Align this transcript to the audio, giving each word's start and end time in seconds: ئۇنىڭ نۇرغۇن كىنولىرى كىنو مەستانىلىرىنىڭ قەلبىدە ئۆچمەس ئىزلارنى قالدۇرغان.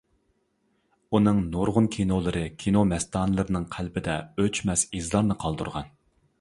ئۇنىڭ 1.17 1.41
نۇرغۇن 1.55 1.89
كىنولىرى 1.97 2.43
كىنو 2.65 2.83
مەستانىلىرىنىڭ 2.93 3.69
قەلبىدە 3.77 4.19
ئۆچمەس 4.45 4.89
ئىزلارنى 5.01 5.43
قالدۇرغان. 5.47 5.97